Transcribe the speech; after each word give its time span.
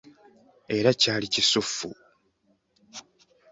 Era 0.77 0.91
kyali 1.01 1.27
kisuffu! 1.33 1.89